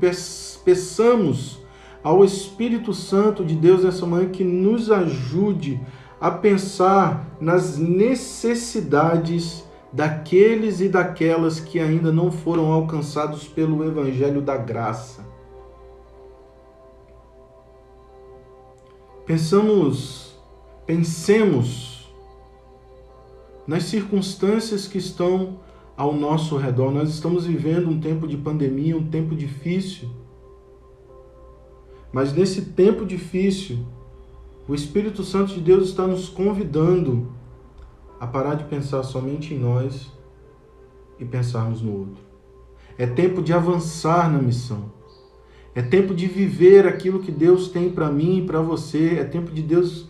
peçamos 0.63 1.60
ao 2.03 2.24
Espírito 2.24 2.93
Santo 2.93 3.43
de 3.43 3.55
Deus 3.55 3.84
nessa 3.84 4.05
manhã 4.05 4.29
que 4.29 4.43
nos 4.43 4.89
ajude 4.89 5.79
a 6.22 6.31
pensar 6.31 7.36
nas 7.39 7.77
necessidades 7.77 9.67
daqueles 9.91 10.81
e 10.81 10.89
daquelas 10.89 11.60
que 11.60 11.79
ainda 11.79 12.12
não 12.12 12.31
foram 12.31 12.72
alcançados 12.72 13.48
pelo 13.48 13.84
Evangelho 13.84 14.41
da 14.41 14.55
Graça. 14.55 15.27
Pensamos, 19.25 20.39
pensemos 20.86 21.98
nas 23.69 23.83
circunstâncias 23.83 24.88
que 24.88 24.97
estão 24.97 25.59
ao 25.95 26.11
nosso 26.11 26.57
redor. 26.57 26.91
Nós 26.91 27.07
estamos 27.07 27.45
vivendo 27.45 27.88
um 27.88 27.99
tempo 27.99 28.27
de 28.27 28.35
pandemia, 28.35 28.97
um 28.97 29.07
tempo 29.07 29.35
difícil. 29.35 30.09
Mas 32.11 32.33
nesse 32.33 32.63
tempo 32.63 33.05
difícil, 33.05 33.85
o 34.67 34.73
Espírito 34.73 35.23
Santo 35.23 35.53
de 35.53 35.59
Deus 35.59 35.89
está 35.89 36.07
nos 36.07 36.27
convidando 36.27 37.31
a 38.19 38.25
parar 38.25 38.55
de 38.55 38.63
pensar 38.63 39.03
somente 39.03 39.53
em 39.53 39.59
nós 39.59 40.11
e 41.19 41.23
pensarmos 41.23 41.79
no 41.79 41.95
outro. 41.95 42.23
É 42.97 43.05
tempo 43.05 43.39
de 43.39 43.53
avançar 43.53 44.31
na 44.31 44.41
missão. 44.41 44.91
É 45.75 45.83
tempo 45.83 46.15
de 46.15 46.25
viver 46.25 46.88
aquilo 46.88 47.19
que 47.19 47.31
Deus 47.31 47.67
tem 47.67 47.91
para 47.91 48.09
mim 48.09 48.39
e 48.39 48.45
para 48.47 48.61
você. 48.61 49.19
É 49.19 49.23
tempo 49.23 49.51
de 49.51 49.61
Deus, 49.61 50.07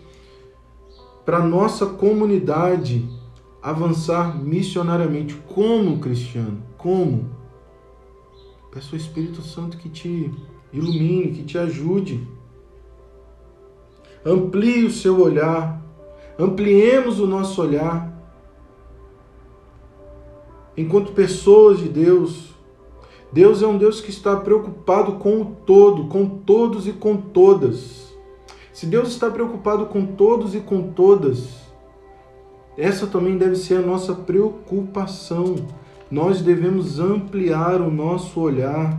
para 1.26 1.40
nossa 1.40 1.88
comunidade, 1.88 3.19
avançar 3.62 4.38
missionariamente. 4.38 5.36
Como 5.54 6.00
cristiano? 6.00 6.62
Como? 6.78 7.30
Peço 8.72 8.96
ao 8.96 9.00
Espírito 9.00 9.42
Santo 9.42 9.78
que 9.78 9.90
te 9.90 10.32
ilumine, 10.72 11.32
que 11.32 11.44
te 11.44 11.58
ajude. 11.58 12.28
Amplie 14.26 14.86
o 14.86 14.92
seu 14.92 15.20
olhar, 15.20 15.82
ampliemos 16.38 17.20
o 17.20 17.28
nosso 17.28 17.62
olhar. 17.62 18.14
Enquanto 20.78 21.12
pessoas 21.12 21.80
de 21.80 21.90
Deus, 21.90 22.54
Deus 23.32 23.62
é 23.62 23.68
um 23.68 23.78
Deus 23.78 24.02
que 24.02 24.10
está 24.10 24.36
preocupado 24.38 25.14
com 25.14 25.42
o 25.42 25.46
todo, 25.66 26.08
com 26.08 26.28
todos 26.28 26.88
e 26.88 26.94
com 26.94 27.18
todas. 27.18 28.14
Se 28.74 28.86
Deus 28.86 29.10
está 29.10 29.30
preocupado 29.30 29.88
com 29.88 30.06
todos 30.06 30.56
e 30.56 30.60
com 30.60 30.92
todas, 30.94 31.69
essa 32.80 33.06
também 33.06 33.38
deve 33.38 33.56
ser 33.56 33.76
a 33.76 33.82
nossa 33.82 34.14
preocupação. 34.14 35.56
Nós 36.10 36.42
devemos 36.42 37.00
ampliar 37.00 37.82
o 37.82 37.92
nosso 37.92 38.40
olhar 38.40 38.98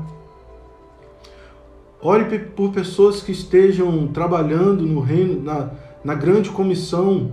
Ore 2.02 2.38
por 2.38 2.70
pessoas 2.70 3.22
que 3.22 3.30
estejam 3.30 4.06
trabalhando 4.06 4.86
no 4.86 5.00
reino, 5.00 5.42
na, 5.42 5.70
na 6.02 6.14
grande 6.14 6.48
comissão, 6.48 7.32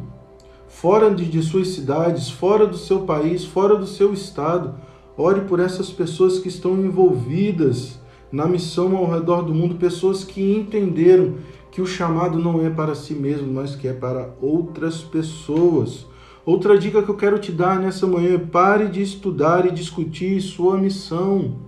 fora 0.68 1.10
de, 1.10 1.24
de 1.24 1.42
suas 1.42 1.70
cidades, 1.70 2.30
fora 2.30 2.68
do 2.68 2.77
seu 2.77 3.01
país, 3.01 3.46
fora 3.46 3.77
do 3.77 3.88
seu 3.88 4.13
estado. 4.13 4.75
Ore 5.18 5.42
por 5.42 5.62
essas 5.62 5.89
pessoas 5.89 6.39
que 6.39 6.50
estão 6.50 6.74
envolvidas 6.74 7.98
na 8.30 8.46
missão 8.46 8.98
ao 8.98 9.10
redor 9.10 9.42
do 9.44 9.56
mundo, 9.56 9.75
pessoas 9.75 10.25
que 10.25 10.54
entenderam 10.54 11.36
que 11.72 11.82
o 11.82 11.88
chamado 11.88 12.38
não 12.38 12.66
é 12.66 12.70
para 12.70 12.94
si 12.94 13.13
mesmo, 13.13 13.54
mas 13.54 13.74
que 13.74 13.88
é 13.88 13.94
para 13.94 14.36
outras 14.42 14.98
pessoas. 14.98 16.06
Outra 16.48 16.77
dica 16.77 17.04
que 17.04 17.10
eu 17.10 17.18
quero 17.18 17.38
te 17.39 17.51
dar 17.51 17.77
nessa 17.77 18.08
manhã 18.08 18.36
é 18.36 18.38
pare 18.38 18.88
de 18.88 19.01
estudar 19.01 19.66
e 19.66 19.70
discutir 19.70 20.39
sua 20.39 20.77
missão. 20.77 21.60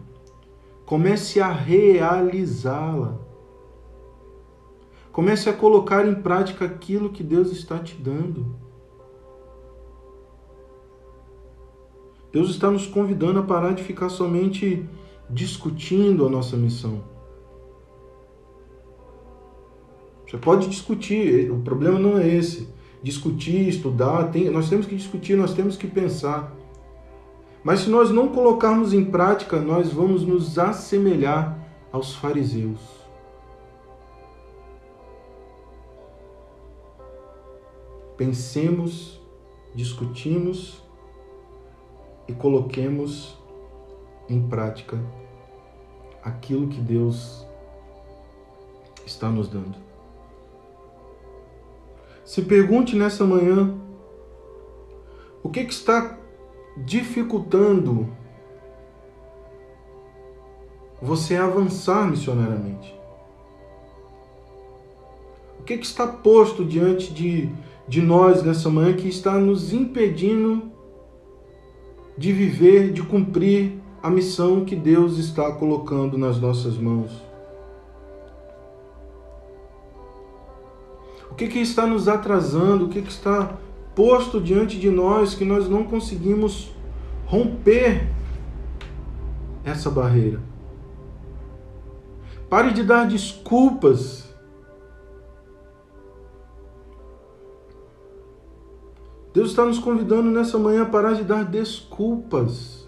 Comece 0.85 1.41
a 1.41 1.51
realizá-la. 1.51 3.19
Comece 5.11 5.49
a 5.49 5.53
colocar 5.53 6.07
em 6.07 6.15
prática 6.15 6.63
aquilo 6.63 7.09
que 7.09 7.21
Deus 7.21 7.51
está 7.51 7.77
te 7.79 7.93
dando. 7.93 8.55
Deus 12.31 12.49
está 12.49 12.71
nos 12.71 12.87
convidando 12.87 13.39
a 13.39 13.43
parar 13.43 13.73
de 13.73 13.83
ficar 13.83 14.07
somente 14.07 14.87
discutindo 15.29 16.25
a 16.25 16.29
nossa 16.29 16.55
missão. 16.55 17.03
Você 20.25 20.37
pode 20.37 20.69
discutir, 20.69 21.51
o 21.51 21.59
problema 21.59 21.99
não 21.99 22.17
é 22.17 22.25
esse 22.25 22.78
discutir, 23.01 23.67
estudar, 23.67 24.29
tem, 24.31 24.49
nós 24.49 24.69
temos 24.69 24.85
que 24.85 24.95
discutir, 24.95 25.35
nós 25.35 25.53
temos 25.53 25.77
que 25.77 25.87
pensar. 25.87 26.53
Mas 27.63 27.81
se 27.81 27.89
nós 27.89 28.09
não 28.09 28.29
colocarmos 28.29 28.93
em 28.93 29.03
prática, 29.03 29.59
nós 29.59 29.91
vamos 29.91 30.23
nos 30.23 30.57
assemelhar 30.57 31.57
aos 31.91 32.15
fariseus. 32.15 32.79
Pensemos, 38.17 39.19
discutimos 39.73 40.81
e 42.27 42.33
coloquemos 42.33 43.37
em 44.27 44.41
prática 44.47 44.99
aquilo 46.21 46.67
que 46.67 46.79
Deus 46.79 47.45
está 49.05 49.29
nos 49.29 49.47
dando. 49.47 49.88
Se 52.29 52.43
pergunte 52.43 52.95
nessa 52.95 53.25
manhã: 53.25 53.75
o 55.41 55.49
que, 55.49 55.65
que 55.65 55.73
está 55.73 56.15
dificultando 56.77 58.07
você 61.01 61.35
avançar 61.35 62.07
missionariamente? 62.07 62.95
O 65.59 65.63
que, 65.63 65.75
que 65.75 65.85
está 65.87 66.05
posto 66.05 66.63
diante 66.63 67.11
de, 67.11 67.49
de 67.87 67.99
nós 67.99 68.43
nessa 68.43 68.69
manhã 68.69 68.95
que 68.95 69.07
está 69.07 69.33
nos 69.39 69.73
impedindo 69.73 70.71
de 72.15 72.31
viver, 72.31 72.93
de 72.93 73.01
cumprir 73.01 73.81
a 74.03 74.09
missão 74.11 74.63
que 74.63 74.75
Deus 74.75 75.17
está 75.17 75.51
colocando 75.53 76.15
nas 76.15 76.39
nossas 76.39 76.77
mãos? 76.77 77.28
Que, 81.39 81.47
que 81.47 81.59
está 81.59 81.87
nos 81.87 82.09
atrasando, 82.09 82.85
o 82.85 82.89
que, 82.89 83.01
que 83.01 83.09
está 83.09 83.57
posto 83.95 84.41
diante 84.41 84.77
de 84.77 84.89
nós 84.89 85.33
que 85.33 85.45
nós 85.45 85.69
não 85.69 85.85
conseguimos 85.85 86.73
romper 87.25 88.09
essa 89.63 89.89
barreira. 89.89 90.41
Pare 92.49 92.73
de 92.73 92.83
dar 92.83 93.07
desculpas. 93.07 94.27
Deus 99.33 99.51
está 99.51 99.63
nos 99.63 99.79
convidando 99.79 100.29
nessa 100.29 100.57
manhã 100.57 100.81
a 100.81 100.87
parar 100.87 101.13
de 101.13 101.23
dar 101.23 101.45
desculpas. 101.45 102.85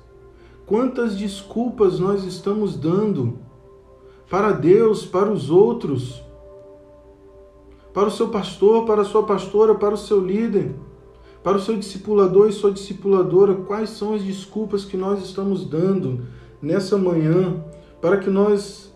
Quantas 0.66 1.16
desculpas 1.16 2.00
nós 2.00 2.26
estamos 2.26 2.76
dando 2.76 3.40
para 4.30 4.52
Deus, 4.52 5.06
para 5.06 5.32
os 5.32 5.50
outros, 5.50 6.22
para 7.94 8.08
o 8.08 8.12
seu 8.12 8.30
pastor, 8.30 8.86
para 8.86 9.02
a 9.02 9.06
sua 9.06 9.24
pastora, 9.24 9.76
para 9.76 9.94
o 9.94 9.98
seu 9.98 10.20
líder, 10.20 10.74
para 11.44 11.58
o 11.58 11.62
seu 11.62 11.78
discipulador 11.78 12.48
e 12.48 12.54
sua 12.54 12.72
discipuladora, 12.72 13.56
quais 13.56 13.90
são 13.92 14.14
as 14.14 14.24
desculpas 14.24 14.86
que 14.86 14.96
nós 14.96 15.24
estamos 15.24 15.66
dando 15.66 16.26
nessa 16.62 16.98
manhã 16.98 17.64
para 18.00 18.18
que 18.18 18.30
nós 18.30 18.92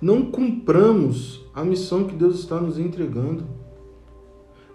não 0.00 0.30
cumpramos 0.30 1.44
a 1.54 1.62
missão 1.62 2.04
que 2.04 2.14
Deus 2.14 2.38
está 2.38 2.60
nos 2.60 2.78
entregando. 2.78 3.44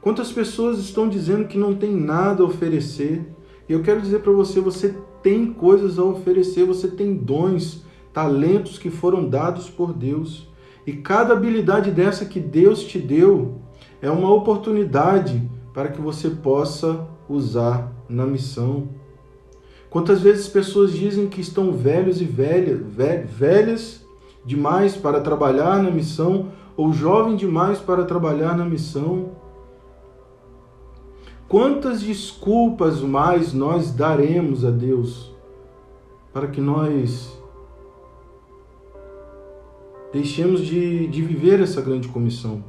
Quantas 0.02 0.32
pessoas 0.32 0.78
estão 0.78 1.10
dizendo 1.10 1.48
que 1.48 1.58
não 1.58 1.74
tem 1.74 1.96
nada 1.96 2.44
a 2.44 2.46
oferecer? 2.46 3.34
E 3.68 3.74
eu 3.74 3.82
quero 3.82 4.02
dizer 4.02 4.20
para 4.20 4.32
você, 4.32 4.60
você 4.60 4.96
tem 5.24 5.52
coisas 5.52 5.98
a 5.98 6.04
oferecer, 6.04 6.64
você 6.64 6.88
tem 6.88 7.16
dons, 7.16 7.84
talentos 8.14 8.78
que 8.78 8.92
foram 8.92 9.28
dados 9.28 9.68
por 9.68 9.92
Deus. 9.92 10.48
E 10.86 10.94
cada 10.94 11.34
habilidade 11.34 11.92
dessa 11.92 12.26
que 12.26 12.40
Deus 12.40 12.84
te 12.84 13.00
deu 13.00 13.56
é 14.02 14.10
uma 14.10 14.32
oportunidade 14.32 15.42
para 15.74 15.90
que 15.90 16.00
você 16.00 16.30
possa 16.30 17.08
usar 17.28 17.92
na 18.08 18.26
missão. 18.26 18.88
Quantas 19.90 20.22
vezes 20.22 20.48
pessoas 20.48 20.94
dizem 20.94 21.28
que 21.28 21.42
estão 21.42 21.72
velhos 21.72 22.22
e 22.22 22.26
velhas, 22.26 22.80
velhas 23.26 24.06
demais 24.46 24.96
para 24.96 25.22
trabalhar 25.22 25.82
na 25.82 25.90
missão 25.90 26.50
ou 26.78 26.94
jovem 26.94 27.36
demais 27.36 27.80
para 27.80 28.06
trabalhar 28.06 28.56
na 28.56 28.66
missão? 28.66 29.32
Quantas 31.48 32.02
desculpas 32.02 33.02
mais 33.02 33.54
nós 33.54 33.92
daremos 33.92 34.66
a 34.66 34.72
Deus 34.72 35.34
para 36.34 36.48
que 36.48 36.60
nós 36.60 37.40
Deixemos 40.16 40.62
de, 40.62 41.08
de 41.08 41.22
viver 41.22 41.60
essa 41.60 41.82
grande 41.82 42.08
comissão, 42.08 42.64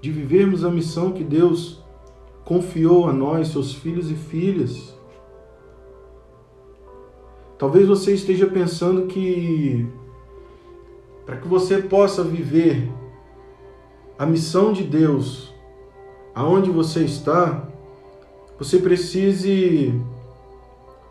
de 0.00 0.10
vivermos 0.10 0.64
a 0.64 0.70
missão 0.70 1.12
que 1.12 1.22
Deus 1.22 1.84
confiou 2.46 3.06
a 3.06 3.12
nós, 3.12 3.48
seus 3.48 3.74
filhos 3.74 4.10
e 4.10 4.14
filhas. 4.14 4.98
Talvez 7.58 7.86
você 7.86 8.14
esteja 8.14 8.46
pensando 8.46 9.06
que 9.06 9.86
para 11.26 11.36
que 11.36 11.46
você 11.46 11.76
possa 11.76 12.24
viver 12.24 12.90
a 14.18 14.24
missão 14.24 14.72
de 14.72 14.84
Deus 14.84 15.52
aonde 16.34 16.70
você 16.70 17.04
está, 17.04 17.68
você 18.58 18.78
precise 18.78 19.92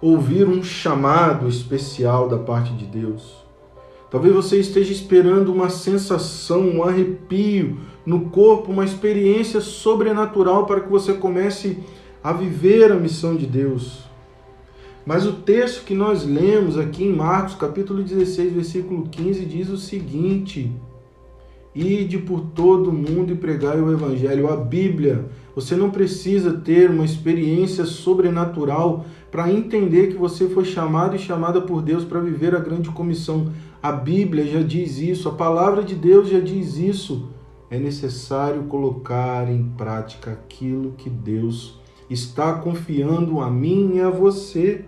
ouvir 0.01 0.47
um 0.47 0.63
chamado 0.63 1.47
especial 1.47 2.27
da 2.27 2.39
parte 2.39 2.73
de 2.73 2.87
Deus. 2.87 3.46
Talvez 4.09 4.33
você 4.33 4.59
esteja 4.59 4.91
esperando 4.91 5.53
uma 5.53 5.69
sensação, 5.69 6.61
um 6.61 6.83
arrepio 6.83 7.77
no 8.05 8.29
corpo, 8.29 8.71
uma 8.71 8.85
experiência 8.85 9.59
sobrenatural 9.59 10.65
para 10.65 10.79
que 10.79 10.89
você 10.89 11.13
comece 11.13 11.79
a 12.23 12.31
viver 12.31 12.91
a 12.91 12.95
missão 12.95 13.35
de 13.35 13.45
Deus. 13.45 14.07
Mas 15.05 15.25
o 15.25 15.33
texto 15.33 15.85
que 15.85 15.93
nós 15.93 16.25
lemos 16.25 16.77
aqui 16.77 17.03
em 17.03 17.13
Marcos, 17.13 17.55
capítulo 17.55 18.03
16, 18.03 18.53
versículo 18.53 19.07
15, 19.09 19.45
diz 19.45 19.69
o 19.69 19.77
seguinte: 19.77 20.71
Ide 21.73 22.17
por 22.17 22.41
todo 22.41 22.89
o 22.89 22.93
mundo 22.93 23.31
e 23.31 23.35
pregai 23.35 23.79
o 23.79 23.91
evangelho. 23.91 24.51
A 24.51 24.55
Bíblia, 24.55 25.25
você 25.55 25.75
não 25.75 25.91
precisa 25.91 26.51
ter 26.53 26.89
uma 26.89 27.05
experiência 27.05 27.85
sobrenatural 27.85 29.05
para 29.29 29.51
entender 29.51 30.07
que 30.07 30.17
você 30.17 30.49
foi 30.49 30.65
chamado 30.65 31.15
e 31.15 31.19
chamada 31.19 31.61
por 31.61 31.81
Deus 31.81 32.03
para 32.03 32.19
viver 32.19 32.55
a 32.55 32.59
grande 32.59 32.89
comissão. 32.89 33.51
A 33.87 33.91
Bíblia 33.93 34.45
já 34.45 34.61
diz 34.61 34.97
isso, 34.97 35.29
a 35.29 35.31
palavra 35.31 35.81
de 35.81 35.95
Deus 35.95 36.27
já 36.27 36.41
diz 36.41 36.75
isso. 36.75 37.29
É 37.69 37.79
necessário 37.79 38.63
colocar 38.63 39.49
em 39.49 39.63
prática 39.77 40.29
aquilo 40.29 40.91
que 40.97 41.09
Deus 41.09 41.79
está 42.09 42.55
confiando 42.55 43.39
a 43.39 43.49
mim 43.49 43.95
e 43.95 44.01
a 44.01 44.09
você. 44.09 44.83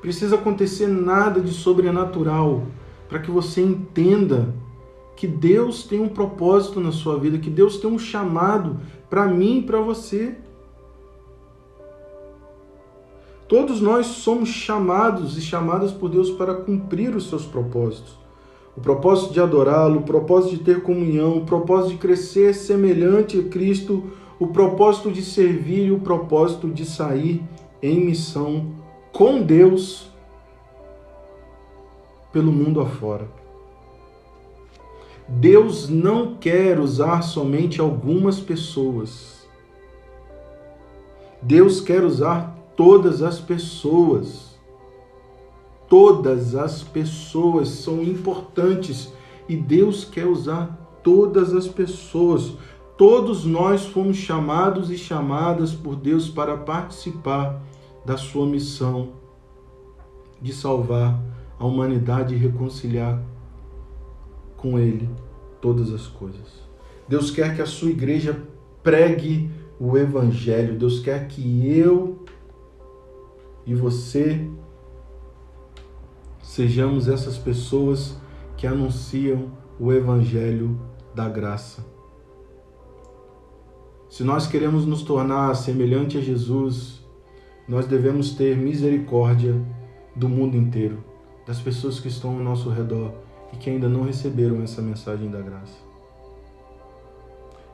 Precisa 0.00 0.34
acontecer 0.34 0.88
nada 0.88 1.40
de 1.40 1.52
sobrenatural 1.52 2.64
para 3.08 3.20
que 3.20 3.30
você 3.30 3.60
entenda 3.62 4.52
que 5.14 5.28
Deus 5.28 5.84
tem 5.84 6.00
um 6.00 6.08
propósito 6.08 6.80
na 6.80 6.90
sua 6.90 7.16
vida, 7.20 7.38
que 7.38 7.50
Deus 7.50 7.76
tem 7.76 7.88
um 7.88 8.00
chamado 8.00 8.80
para 9.08 9.28
mim 9.28 9.58
e 9.58 9.62
para 9.62 9.80
você. 9.80 10.38
Todos 13.50 13.80
nós 13.80 14.06
somos 14.06 14.48
chamados 14.48 15.36
e 15.36 15.40
chamadas 15.40 15.90
por 15.90 16.08
Deus 16.08 16.30
para 16.30 16.54
cumprir 16.54 17.16
os 17.16 17.28
seus 17.28 17.44
propósitos. 17.44 18.16
O 18.76 18.80
propósito 18.80 19.32
de 19.32 19.40
adorá-lo, 19.40 19.98
o 19.98 20.02
propósito 20.04 20.56
de 20.56 20.62
ter 20.62 20.84
comunhão, 20.84 21.38
o 21.38 21.44
propósito 21.44 21.94
de 21.94 21.98
crescer 21.98 22.54
semelhante 22.54 23.40
a 23.40 23.42
Cristo, 23.42 24.04
o 24.38 24.46
propósito 24.46 25.10
de 25.10 25.20
servir 25.20 25.86
e 25.86 25.90
o 25.90 25.98
propósito 25.98 26.68
de 26.68 26.84
sair 26.84 27.42
em 27.82 27.98
missão 27.98 28.66
com 29.10 29.42
Deus 29.42 30.08
pelo 32.32 32.52
mundo 32.52 32.80
afora. 32.80 33.26
Deus 35.26 35.88
não 35.88 36.36
quer 36.36 36.78
usar 36.78 37.22
somente 37.22 37.80
algumas 37.80 38.38
pessoas. 38.38 39.44
Deus 41.42 41.80
quer 41.80 42.04
usar 42.04 42.59
todas 42.80 43.20
as 43.20 43.38
pessoas. 43.38 44.58
Todas 45.86 46.54
as 46.54 46.82
pessoas 46.82 47.68
são 47.68 48.02
importantes 48.02 49.12
e 49.46 49.54
Deus 49.54 50.02
quer 50.02 50.26
usar 50.26 50.98
todas 51.04 51.52
as 51.52 51.68
pessoas. 51.68 52.54
todos 52.96 53.44
nós 53.44 53.84
fomos 53.84 54.16
chamados 54.16 54.90
e 54.90 54.96
chamadas 54.96 55.74
por 55.74 55.94
Deus 55.94 56.30
para 56.30 56.56
participar 56.56 57.60
da 58.02 58.16
sua 58.16 58.46
missão 58.46 59.10
de 60.40 60.50
salvar 60.50 61.22
a 61.58 61.66
humanidade 61.66 62.34
e 62.34 62.38
reconciliar 62.38 63.22
com 64.56 64.78
Ele 64.78 65.06
todas 65.60 65.92
as 65.92 66.06
coisas. 66.06 66.62
Deus 67.06 67.30
quer 67.30 67.54
que 67.54 67.60
a 67.60 67.66
sua 67.66 67.90
igreja 67.90 68.42
pregue 68.82 69.50
o 69.78 69.98
Evangelho. 69.98 70.78
Deus 70.78 71.00
quer 71.00 71.26
que 71.26 71.68
eu 71.68 72.19
e 73.66 73.74
você 73.74 74.48
sejamos 76.42 77.08
essas 77.08 77.38
pessoas 77.38 78.16
que 78.56 78.66
anunciam 78.66 79.50
o 79.78 79.92
Evangelho 79.92 80.78
da 81.14 81.28
graça. 81.28 81.84
Se 84.08 84.24
nós 84.24 84.46
queremos 84.46 84.84
nos 84.84 85.02
tornar 85.02 85.54
semelhante 85.54 86.18
a 86.18 86.20
Jesus, 86.20 87.00
nós 87.68 87.86
devemos 87.86 88.32
ter 88.32 88.56
misericórdia 88.56 89.54
do 90.16 90.28
mundo 90.28 90.56
inteiro, 90.56 91.04
das 91.46 91.60
pessoas 91.60 92.00
que 92.00 92.08
estão 92.08 92.32
ao 92.32 92.42
nosso 92.42 92.68
redor 92.68 93.12
e 93.52 93.56
que 93.56 93.70
ainda 93.70 93.88
não 93.88 94.02
receberam 94.02 94.62
essa 94.62 94.82
mensagem 94.82 95.30
da 95.30 95.40
graça. 95.40 95.78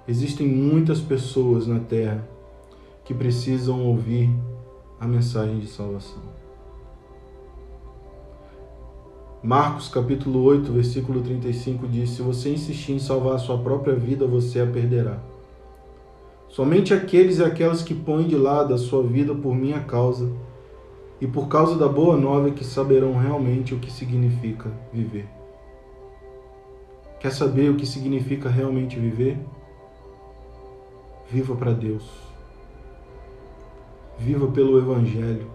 Existem 0.06 0.46
muitas 0.46 1.00
pessoas 1.00 1.66
na 1.66 1.80
terra 1.80 2.28
que 3.04 3.14
precisam 3.14 3.84
ouvir 3.84 4.30
a 4.98 5.06
mensagem 5.06 5.58
de 5.58 5.66
salvação. 5.66 6.22
Marcos 9.42 9.88
capítulo 9.88 10.42
8, 10.42 10.72
versículo 10.72 11.22
35 11.22 11.86
diz: 11.86 12.10
Se 12.10 12.22
você 12.22 12.52
insistir 12.52 12.92
em 12.92 12.98
salvar 12.98 13.34
a 13.34 13.38
sua 13.38 13.58
própria 13.58 13.94
vida, 13.94 14.26
você 14.26 14.60
a 14.60 14.66
perderá. 14.66 15.18
Somente 16.48 16.94
aqueles 16.94 17.38
e 17.38 17.44
aquelas 17.44 17.82
que 17.82 17.94
põem 17.94 18.26
de 18.26 18.36
lado 18.36 18.72
a 18.72 18.78
sua 18.78 19.02
vida 19.02 19.34
por 19.34 19.54
minha 19.54 19.80
causa 19.80 20.32
e 21.20 21.26
por 21.26 21.48
causa 21.48 21.76
da 21.76 21.86
boa 21.86 22.16
nova 22.16 22.50
que 22.50 22.64
saberão 22.64 23.16
realmente 23.16 23.74
o 23.74 23.78
que 23.78 23.92
significa 23.92 24.70
viver. 24.92 25.28
Quer 27.20 27.30
saber 27.30 27.70
o 27.70 27.76
que 27.76 27.86
significa 27.86 28.48
realmente 28.48 28.98
viver? 28.98 29.38
Viva 31.30 31.54
para 31.54 31.72
Deus. 31.72 32.25
Viva 34.18 34.46
pelo 34.48 34.78
Evangelho. 34.78 35.46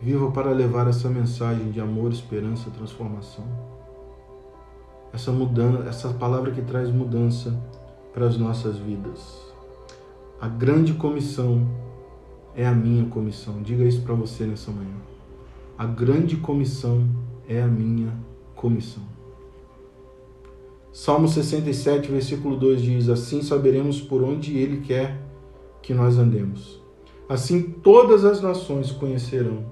Viva 0.00 0.30
para 0.30 0.50
levar 0.50 0.88
essa 0.88 1.08
mensagem 1.08 1.70
de 1.70 1.80
amor, 1.80 2.10
esperança, 2.10 2.70
transformação. 2.70 3.44
Essa 5.12 5.30
mudança, 5.30 5.88
essa 5.88 6.08
palavra 6.10 6.50
que 6.50 6.62
traz 6.62 6.90
mudança 6.90 7.54
para 8.12 8.26
as 8.26 8.38
nossas 8.38 8.78
vidas. 8.78 9.42
A 10.40 10.48
grande 10.48 10.94
comissão 10.94 11.66
é 12.56 12.66
a 12.66 12.72
minha 12.72 13.04
comissão. 13.06 13.62
Diga 13.62 13.84
isso 13.84 14.02
para 14.02 14.14
você 14.14 14.44
nessa 14.44 14.70
manhã. 14.70 14.96
A 15.76 15.84
grande 15.84 16.36
comissão 16.36 17.06
é 17.46 17.62
a 17.62 17.66
minha 17.66 18.12
comissão. 18.54 19.02
Salmo 20.92 21.28
67, 21.28 22.10
versículo 22.10 22.56
2 22.56 22.80
diz: 22.80 23.08
Assim 23.08 23.42
saberemos 23.42 24.00
por 24.00 24.22
onde 24.22 24.56
Ele 24.56 24.80
quer 24.80 25.23
que 25.84 25.92
nós 25.92 26.18
andemos. 26.18 26.82
Assim 27.28 27.62
todas 27.62 28.24
as 28.24 28.40
nações 28.40 28.90
conhecerão 28.90 29.66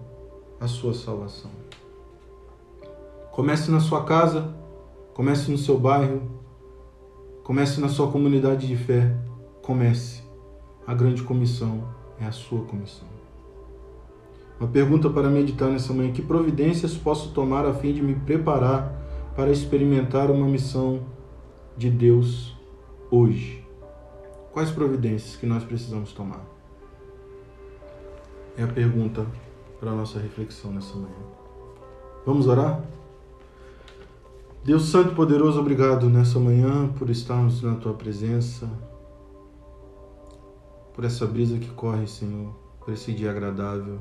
a 0.60 0.68
sua 0.68 0.92
salvação. 0.92 1.50
Comece 3.32 3.70
na 3.70 3.80
sua 3.80 4.04
casa, 4.04 4.54
comece 5.14 5.50
no 5.50 5.56
seu 5.56 5.78
bairro, 5.78 6.22
comece 7.42 7.80
na 7.80 7.88
sua 7.88 8.10
comunidade 8.10 8.66
de 8.66 8.76
fé. 8.76 9.16
Comece. 9.62 10.22
A 10.86 10.94
grande 10.94 11.22
comissão 11.22 11.88
é 12.20 12.26
a 12.26 12.32
sua 12.32 12.62
comissão. 12.64 13.08
Uma 14.60 14.68
pergunta 14.68 15.08
para 15.08 15.30
meditar 15.30 15.70
nessa 15.70 15.94
manhã: 15.94 16.12
que 16.12 16.20
providências 16.20 16.94
posso 16.94 17.30
tomar 17.32 17.64
a 17.64 17.72
fim 17.72 17.92
de 17.92 18.02
me 18.02 18.14
preparar 18.14 19.32
para 19.34 19.50
experimentar 19.50 20.30
uma 20.30 20.46
missão 20.46 21.00
de 21.76 21.88
Deus 21.88 22.54
hoje? 23.10 23.61
Quais 24.52 24.70
providências 24.70 25.36
que 25.36 25.46
nós 25.46 25.64
precisamos 25.64 26.12
tomar? 26.12 26.44
É 28.56 28.62
a 28.62 28.68
pergunta 28.68 29.26
para 29.80 29.90
a 29.90 29.94
nossa 29.94 30.18
reflexão 30.18 30.72
nessa 30.72 30.94
manhã. 30.94 31.16
Vamos 32.26 32.46
orar? 32.46 32.84
Deus 34.62 34.84
Santo 34.84 35.12
e 35.12 35.14
Poderoso, 35.14 35.58
obrigado 35.58 36.08
nessa 36.08 36.38
manhã 36.38 36.86
por 36.98 37.10
estarmos 37.10 37.62
na 37.62 37.74
tua 37.74 37.94
presença 37.94 38.70
por 40.94 41.04
essa 41.04 41.26
brisa 41.26 41.58
que 41.58 41.68
corre, 41.70 42.06
Senhor, 42.06 42.52
por 42.80 42.92
esse 42.92 43.12
dia 43.12 43.30
agradável. 43.30 43.98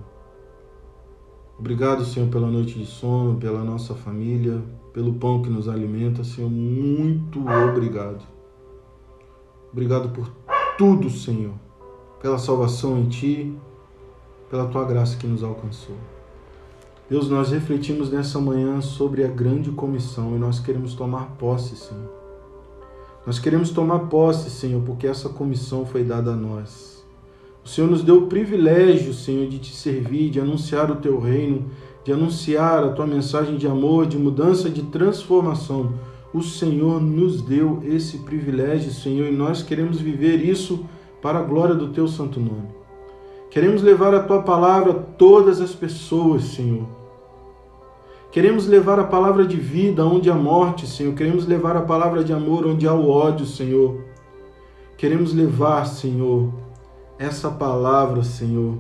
Obrigado, 1.58 2.04
Senhor, 2.04 2.30
pela 2.30 2.48
noite 2.48 2.78
de 2.78 2.86
sono, 2.86 3.38
pela 3.38 3.64
nossa 3.64 3.94
família, 3.94 4.62
pelo 4.94 5.14
pão 5.14 5.42
que 5.42 5.50
nos 5.50 5.68
alimenta, 5.68 6.24
Senhor. 6.24 6.50
Muito 6.50 7.40
obrigado. 7.48 8.26
Obrigado 9.72 10.10
por 10.10 10.30
tudo, 10.78 11.10
Senhor, 11.10 11.54
pela 12.22 12.38
salvação 12.38 12.98
em 12.98 13.08
Ti, 13.08 13.56
pela 14.50 14.68
Tua 14.68 14.84
graça 14.84 15.18
que 15.18 15.26
nos 15.26 15.44
alcançou. 15.44 15.96
Deus, 17.10 17.30
nós 17.30 17.52
refletimos 17.52 18.10
nessa 18.10 18.40
manhã 18.40 18.80
sobre 18.82 19.24
a 19.24 19.28
grande 19.28 19.72
comissão 19.72 20.36
e 20.36 20.40
nós 20.40 20.60
queremos 20.60 20.94
tomar 20.94 21.36
posse, 21.38 21.76
Senhor. 21.76 22.10
Nós 23.26 23.38
queremos 23.38 23.70
tomar 23.70 24.00
posse, 24.08 24.50
Senhor, 24.50 24.82
porque 24.84 25.06
essa 25.06 25.30
comissão 25.30 25.86
foi 25.86 26.04
dada 26.04 26.32
a 26.32 26.36
nós. 26.36 27.06
O 27.64 27.70
Senhor 27.70 27.90
nos 27.90 28.04
deu 28.04 28.24
o 28.24 28.28
privilégio, 28.28 29.14
Senhor, 29.14 29.48
de 29.48 29.60
te 29.60 29.76
servir, 29.76 30.30
de 30.30 30.40
anunciar 30.40 30.90
o 30.90 30.96
teu 30.96 31.20
reino, 31.20 31.66
de 32.04 32.12
anunciar 32.12 32.84
a 32.84 32.90
tua 32.90 33.06
mensagem 33.06 33.58
de 33.58 33.68
amor, 33.68 34.08
de 34.08 34.18
mudança, 34.18 34.70
de 34.70 34.82
transformação. 34.84 35.94
O 36.34 36.42
Senhor 36.42 37.02
nos 37.02 37.42
deu 37.42 37.82
esse 37.84 38.20
privilégio, 38.20 38.92
Senhor, 38.92 39.28
e 39.28 39.36
nós 39.36 39.62
queremos 39.62 40.00
viver 40.00 40.38
isso 40.44 40.86
para 41.22 41.40
a 41.40 41.44
glória 41.44 41.76
do 41.76 41.90
teu 41.90 42.08
santo 42.08 42.40
nome. 42.40 42.70
Queremos 43.50 43.82
levar 43.82 44.14
a 44.14 44.24
tua 44.24 44.42
palavra 44.42 44.92
a 44.92 44.96
todas 44.96 45.60
as 45.60 45.74
pessoas, 45.74 46.44
Senhor 46.44 47.02
Queremos 48.32 48.66
levar 48.66 48.98
a 48.98 49.04
palavra 49.04 49.46
de 49.46 49.58
vida 49.58 50.06
onde 50.06 50.32
há 50.32 50.34
morte, 50.34 50.88
Senhor. 50.88 51.14
Queremos 51.14 51.46
levar 51.46 51.76
a 51.76 51.82
palavra 51.82 52.24
de 52.24 52.32
amor 52.32 52.66
onde 52.66 52.88
há 52.88 52.94
o 52.94 53.10
ódio, 53.10 53.46
Senhor. 53.46 54.06
Queremos 54.98 55.34
levar, 55.34 55.86
Senhor, 55.86 56.50
essa 57.20 57.52
palavra, 57.52 58.24
Senhor, 58.24 58.78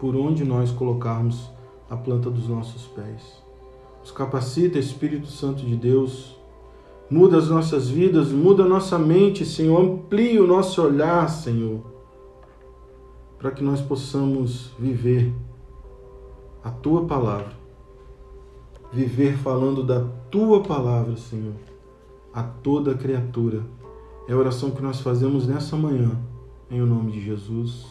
por 0.00 0.16
onde 0.16 0.44
nós 0.44 0.72
colocarmos 0.72 1.48
a 1.88 1.96
planta 1.96 2.28
dos 2.28 2.48
nossos 2.48 2.88
pés. 2.88 3.43
Nos 4.04 4.12
capacita, 4.12 4.78
Espírito 4.78 5.26
Santo 5.26 5.64
de 5.64 5.74
Deus. 5.74 6.38
Muda 7.10 7.38
as 7.38 7.48
nossas 7.48 7.88
vidas, 7.88 8.30
muda 8.30 8.62
a 8.62 8.68
nossa 8.68 8.96
mente, 8.98 9.44
Senhor. 9.44 9.80
Amplie 9.80 10.38
o 10.38 10.46
nosso 10.46 10.80
olhar, 10.80 11.28
Senhor, 11.28 11.80
para 13.38 13.50
que 13.50 13.64
nós 13.64 13.80
possamos 13.80 14.70
viver 14.78 15.34
a 16.62 16.70
tua 16.70 17.04
palavra 17.04 17.64
viver 18.94 19.36
falando 19.36 19.82
da 19.82 20.06
tua 20.30 20.62
palavra, 20.62 21.16
Senhor, 21.16 21.54
a 22.32 22.42
toda 22.42 22.94
criatura. 22.94 23.62
É 24.28 24.32
a 24.32 24.36
oração 24.36 24.70
que 24.70 24.80
nós 24.80 25.00
fazemos 25.00 25.46
nessa 25.46 25.76
manhã, 25.76 26.16
em 26.70 26.80
o 26.80 26.86
nome 26.86 27.10
de 27.10 27.20
Jesus. 27.20 27.86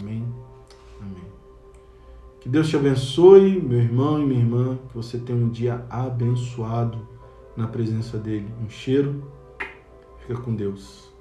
Amém. 0.00 0.24
Amém. 1.00 1.31
Que 2.42 2.48
Deus 2.48 2.68
te 2.68 2.74
abençoe, 2.74 3.62
meu 3.62 3.78
irmão 3.78 4.20
e 4.20 4.26
minha 4.26 4.40
irmã, 4.40 4.76
que 4.88 4.96
você 4.96 5.16
tenha 5.16 5.38
um 5.38 5.48
dia 5.48 5.86
abençoado 5.88 7.06
na 7.56 7.68
presença 7.68 8.18
dele. 8.18 8.52
Um 8.60 8.68
cheiro. 8.68 9.22
Fica 10.18 10.34
com 10.40 10.52
Deus. 10.52 11.11